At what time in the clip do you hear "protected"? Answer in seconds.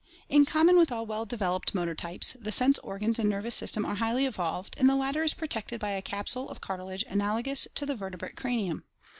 5.35-5.79